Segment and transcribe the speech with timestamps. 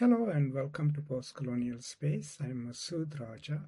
[0.00, 2.38] Hello and welcome to Postcolonial Space.
[2.40, 3.64] I'm Masood Raja.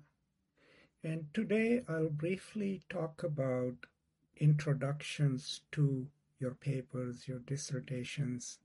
[1.04, 3.75] And today I'll briefly talk about
[4.39, 6.07] introductions to
[6.39, 8.61] your papers, your dissertations,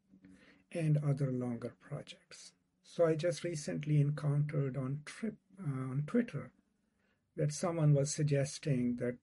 [0.71, 2.53] and other longer projects.
[2.83, 6.51] So I just recently encountered on trip uh, on Twitter
[7.35, 9.17] that someone was suggesting that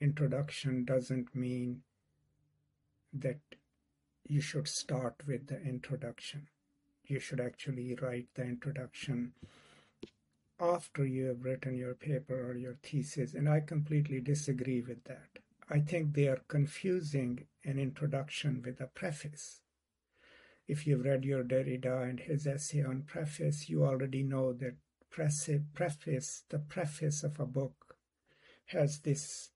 [0.00, 1.82] introduction doesn't mean
[3.12, 3.40] that
[4.24, 6.46] you should start with the introduction
[7.08, 9.32] you should actually write the introduction
[10.60, 15.38] after you have written your paper or your thesis, and I completely disagree with that.
[15.70, 19.60] I think they are confusing an introduction with a preface.
[20.66, 24.76] If you've read your Derrida and his essay on preface, you already know that
[25.10, 27.96] preface, the preface of a book,
[28.66, 29.50] has this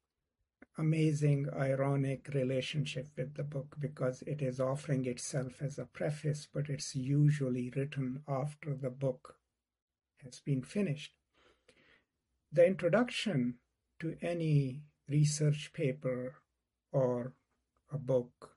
[0.78, 6.70] amazing ironic relationship with the book because it is offering itself as a preface, but
[6.70, 9.36] it's usually written after the book
[10.24, 11.12] has been finished.
[12.50, 13.58] The introduction
[14.00, 16.36] to any research paper
[16.90, 17.34] or
[17.92, 18.56] a book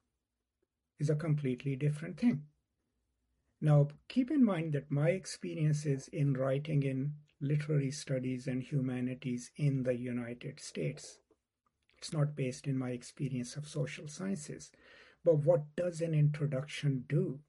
[1.00, 2.44] is a completely different thing.
[3.60, 9.84] Now, keep in mind that my experiences in writing in literary studies and humanities in
[9.84, 11.20] the United States
[12.06, 14.72] it's not based in my experience of social sciences.
[15.24, 17.40] But what does an introduction do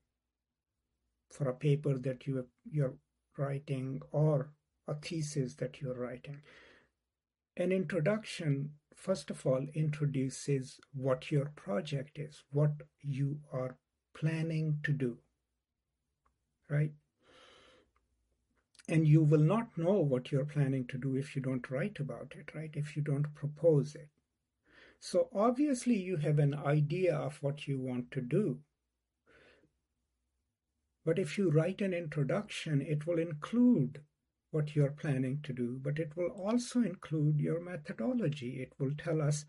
[1.31, 2.95] for a paper that you, you're
[3.37, 4.49] writing or
[4.89, 6.41] a thesis that you're writing?
[7.59, 13.77] An introduction, first of all, introduces what your project is, what you are
[14.15, 15.19] planning to do,
[16.71, 16.93] right?
[18.89, 22.33] And you will not know what you're planning to do if you don't write about
[22.35, 22.71] it, right?
[22.73, 24.09] If you don't propose it.
[25.01, 28.61] So obviously you have an idea of what you want to do.
[31.05, 34.01] But if you write an introduction, it will include
[34.51, 38.61] what you're planning to do, but it will also include your methodology.
[38.61, 39.45] It will tell us,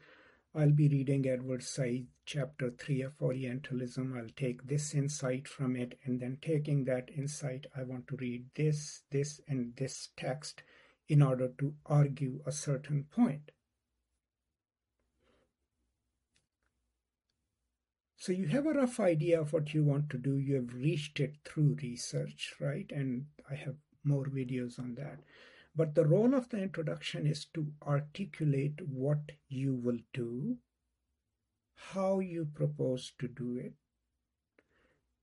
[0.53, 4.15] I'll be reading Edward Said, chapter 3 of Orientalism.
[4.15, 8.45] I'll take this insight from it, and then taking that insight, I want to read
[8.55, 10.61] this, this, and this text
[11.07, 13.51] in order to argue a certain point.
[18.19, 20.37] So you have a rough idea of what you want to do.
[20.37, 22.91] You have reached it through research, right?
[22.91, 25.19] And I have more videos on that.
[25.75, 30.57] But the role of the introduction is to articulate what you will do,
[31.75, 33.73] how you propose to do it.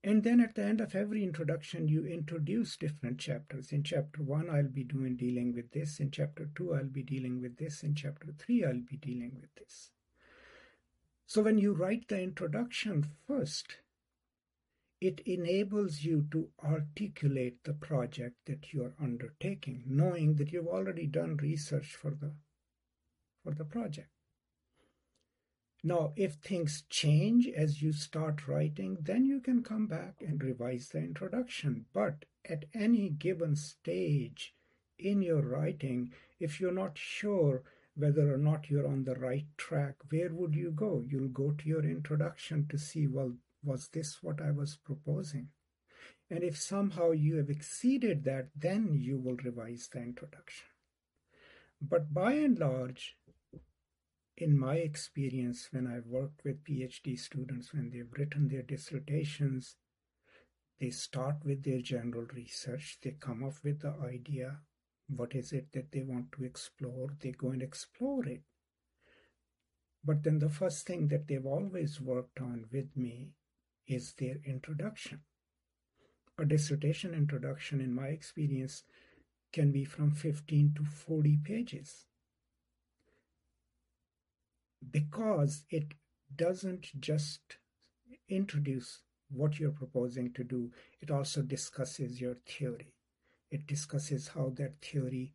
[0.05, 3.73] And then at the end of every introduction, you introduce different chapters.
[3.73, 5.99] In chapter one, I'll be doing dealing with this.
[5.99, 7.83] In chapter two, I'll be dealing with this.
[7.83, 9.91] In chapter three, I'll be dealing with this.
[11.27, 13.79] So when you write the introduction first,
[15.01, 21.37] it enables you to articulate the project that you're undertaking, knowing that you've already done
[21.37, 22.33] research for the
[23.43, 24.09] for the project.
[25.83, 30.89] Now, if things change as you start writing, then you can come back and revise
[30.89, 31.85] the introduction.
[31.93, 34.55] But at any given stage
[34.99, 37.65] in your writing, if you're not sure
[37.97, 41.05] whether or not you're on the right track, where would you go?
[41.07, 43.33] You'll go to your introduction to see, well,
[43.63, 45.49] was this what I was proposing?
[46.31, 50.67] And if somehow you have exceeded that, then you will revise the introduction.
[51.81, 53.17] But by and large,
[54.37, 59.77] in my experience, when I've worked with PhD students, when they've written their dissertations,
[60.81, 64.59] they start with their general research, they come up with the idea,
[65.17, 68.43] what is it that they want to explore, they go and explore it.
[70.05, 73.33] But then the first thing that they've always worked on with me
[73.87, 75.21] is their introduction.
[76.39, 78.83] A dissertation introduction, in my experience,
[79.53, 82.07] can be from 15 to 40 pages
[84.91, 85.95] because it
[86.35, 87.59] doesn't just
[88.29, 89.01] introduce
[89.31, 92.94] what you're proposing to do, it also discusses your theory.
[93.55, 95.33] It discusses how that theory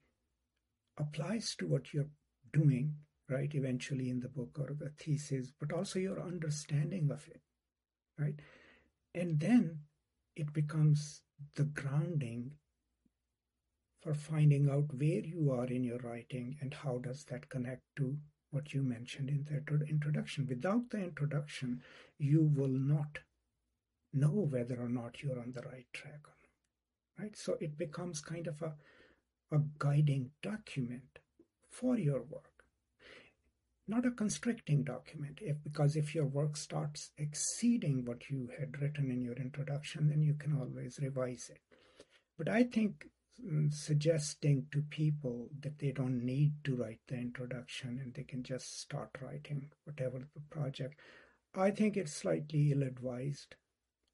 [0.98, 2.12] applies to what you're
[2.51, 2.95] doing,
[3.30, 7.39] right, eventually in the book or the thesis, but also your understanding of it,
[8.18, 8.38] right?
[9.16, 9.80] And then
[10.36, 11.21] it becomes
[11.56, 12.51] the grounding
[14.01, 18.18] for finding out where you are in your writing and how does that connect to
[18.51, 20.45] what you mentioned in the introduction.
[20.45, 21.81] Without the introduction,
[22.18, 23.19] you will not
[24.12, 26.27] know whether or not you're on the right track
[27.19, 27.36] right?
[27.36, 28.74] So it becomes kind of a,
[29.56, 31.19] a guiding document
[31.69, 32.63] for your work,
[33.88, 35.39] not a constricting document.
[35.42, 40.21] If because if your work starts exceeding what you had written in your introduction, then
[40.21, 41.62] you can always revise it.
[42.38, 43.10] But I think
[43.45, 48.44] mm, suggesting to people that they don't need to write the introduction and they can
[48.44, 51.00] just start writing whatever the project,
[51.54, 53.56] I think it's slightly ill advised.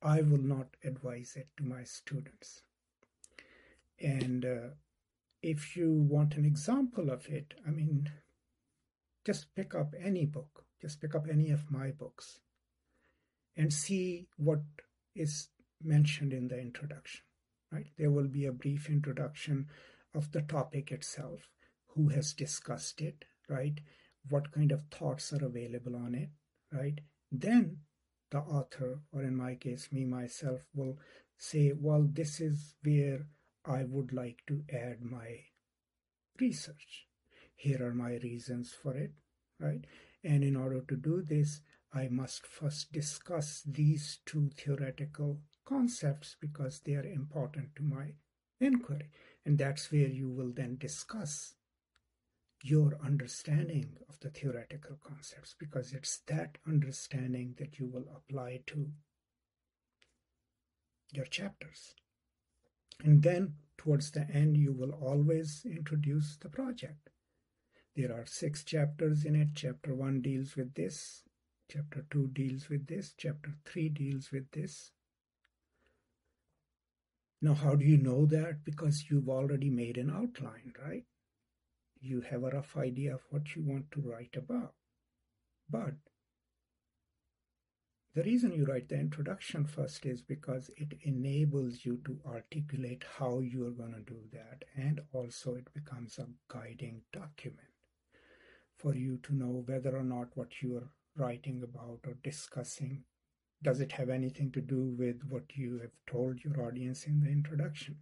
[0.01, 2.64] I will not advise it to my students.
[3.99, 4.69] And uh,
[5.41, 8.11] if you want an example of it, I mean,
[9.25, 12.39] just pick up any book, just pick up any of my books
[13.55, 14.61] and see what
[15.15, 15.49] is
[15.81, 17.21] mentioned in the introduction.
[17.71, 17.87] Right?
[17.97, 19.67] There will be a brief introduction
[20.13, 21.49] of the topic itself,
[21.95, 23.79] who has discussed it, right?
[24.29, 26.29] What kind of thoughts are available on it,
[26.71, 26.99] right?
[27.31, 27.77] Then
[28.31, 30.97] the author, or in my case, me myself, will
[31.37, 33.27] say, well, this is where
[33.67, 35.45] I would like to add my
[36.39, 37.07] research.
[37.55, 39.11] Here are my reasons for it,
[39.59, 39.85] right?
[40.23, 41.61] And in order to do this,
[41.93, 48.13] I must first discuss these two theoretical concepts because they are important to my
[48.59, 49.09] inquiry.
[49.45, 51.55] And that's where you will then discuss
[52.63, 58.89] your understanding of the theoretical concepts because it's that understanding that you will apply to
[61.11, 61.95] your chapters.
[63.03, 67.09] And then towards the end, you will always introduce the project.
[67.95, 69.49] There are six chapters in it.
[69.55, 71.23] Chapter one deals with this,
[71.71, 74.91] chapter two deals with this, chapter three deals with this.
[77.41, 78.63] Now, how do you know that?
[78.65, 81.05] Because you've already made an outline, right?
[82.01, 84.73] You have a rough idea of what you want to write about.
[85.69, 85.95] But
[88.15, 93.39] the reason you write the introduction first is because it enables you to articulate how
[93.39, 97.67] you are going to do that, and also it becomes a guiding document
[98.77, 103.03] for you to know whether or not what you are writing about or discussing
[103.63, 107.29] does it have anything to do with what you have told your audience in the
[107.29, 107.97] introduction.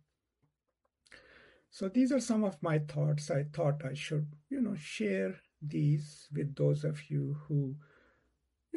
[1.72, 3.32] So these are some of my thoughts.
[3.32, 7.76] I thought I should, you know, share these with those of you who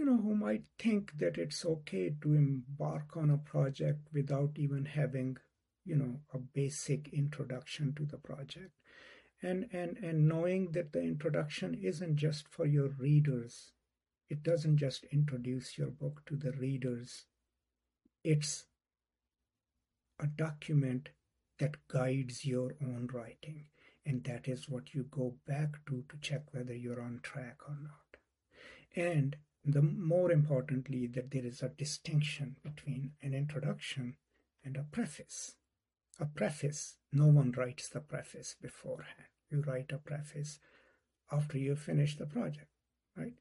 [0.06, 5.36] know, who might think that it's okay to embark on a project without even having,
[5.84, 8.72] you know, a basic introduction to the project.
[9.42, 13.72] And, and, and knowing that the introduction isn't just for your readers,
[14.30, 17.26] it doesn't just introduce your book to the readers,
[18.24, 18.64] it's
[20.18, 21.10] a document
[21.58, 23.66] that guides your own writing.
[24.04, 27.76] And that is what you go back to to check whether you're on track or
[27.82, 28.06] not.
[28.94, 34.16] And the more importantly that there is a distinction between an introduction
[34.64, 35.56] and a preface.
[36.20, 39.28] A preface no one writes the preface beforehand.
[39.50, 40.58] You write a preface
[41.30, 42.68] after you finish the project
[43.16, 43.32] right?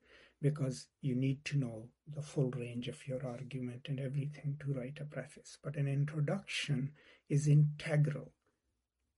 [0.42, 5.00] Because you need to know the full range of your argument and everything to write
[5.02, 5.58] a preface.
[5.64, 6.92] But an introduction
[7.30, 8.32] is integral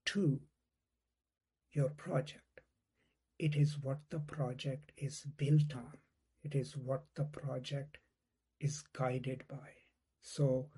[0.06, 0.40] to
[1.72, 2.42] your project.
[3.38, 5.98] It is what the project is built on
[6.42, 7.98] it is what the project
[8.60, 9.68] is guided by.
[10.22, 10.68] So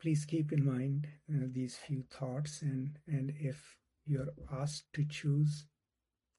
[0.00, 5.66] please keep in mind uh, these few thoughts and, and if you're asked to choose,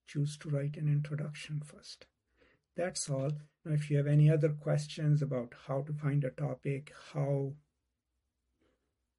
[0.08, 2.06] choose to write an introduction first.
[2.76, 3.32] That's all.
[3.66, 7.54] Now, if you have any other questions about how to find a topic, how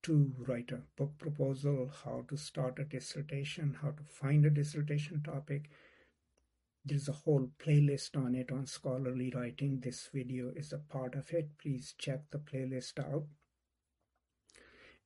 [0.05, 5.23] to write a book proposal, how to start a dissertation, how to find a dissertation
[5.23, 5.71] topic,
[6.85, 9.81] there's a whole playlist on it on scholarly writing.
[9.81, 11.59] This video is a part of it.
[11.59, 13.25] Please check the playlist out.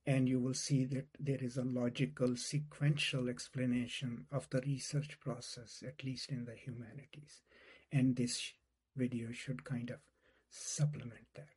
[0.05, 5.81] And you will see that there is a logical, sequential explanation of the research process,
[5.85, 7.41] at least in the humanities.
[7.91, 8.51] And this
[8.95, 9.99] video should kind of
[10.49, 11.47] supplement that.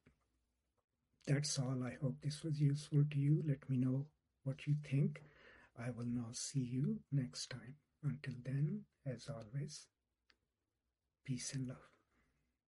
[1.26, 1.82] That's all.
[1.84, 3.42] I hope this was useful to you.
[3.46, 4.06] Let me know
[4.44, 5.22] what you think.
[5.78, 7.74] I will now see you next time.
[8.04, 9.88] Until then, as always,
[11.26, 11.95] Peace and love.